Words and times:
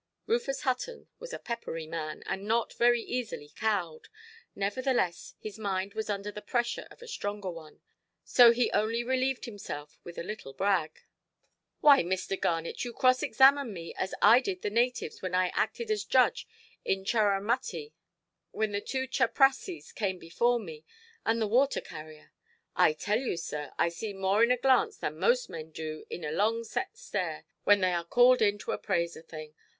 Rufus 0.25 0.61
Hutton 0.61 1.09
was 1.19 1.31
a 1.31 1.37
peppery 1.37 1.85
man, 1.85 2.23
and 2.25 2.45
not 2.47 2.73
very 2.73 3.03
easily 3.03 3.49
cowed. 3.49 4.09
Nevertheless, 4.55 5.35
his 5.39 5.59
mind 5.59 5.93
was 5.93 6.09
under 6.09 6.31
the 6.31 6.41
pressure 6.41 6.87
of 6.89 7.03
a 7.03 7.07
stronger 7.07 7.51
one. 7.51 7.81
So 8.23 8.49
he 8.51 8.71
only 8.71 9.03
relieved 9.03 9.45
himself 9.45 9.99
with 10.03 10.17
a 10.17 10.23
little 10.23 10.53
brag. 10.53 11.03
"Why, 11.81 12.01
Mr. 12.01 12.35
Garnet, 12.41 12.83
you 12.83 12.93
cross–examine 12.93 13.71
me 13.71 13.93
as 13.93 14.15
I 14.23 14.39
did 14.39 14.63
the 14.63 14.71
natives 14.71 15.21
when 15.21 15.35
I 15.35 15.49
acted 15.49 15.91
as 15.91 16.03
judge 16.03 16.47
in 16.83 17.05
Churramuttee, 17.05 17.93
when 18.49 18.71
the 18.71 18.81
two 18.81 19.05
chuprassies 19.05 19.93
came 19.93 20.17
before 20.17 20.59
me, 20.59 20.83
and 21.27 21.39
the 21.39 21.45
water–carrier. 21.45 22.31
I 22.75 22.93
tell 22.93 23.19
you, 23.19 23.37
sir, 23.37 23.71
I 23.77 23.89
see 23.89 24.13
more 24.13 24.43
in 24.43 24.49
a 24.49 24.57
glance 24.57 24.97
than 24.97 25.19
most 25.19 25.47
men 25.47 25.69
do 25.69 26.05
in 26.09 26.23
a 26.25 26.31
long 26.31 26.63
set 26.63 26.97
stare, 26.97 27.45
when 27.65 27.81
they 27.81 27.93
are 27.93 28.03
called 28.03 28.41
in 28.41 28.57
to 28.57 28.71
appraise 28.71 29.15
a 29.15 29.21
thing. 29.21 29.53